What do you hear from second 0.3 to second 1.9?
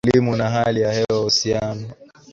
na hali ya hewaUhusiano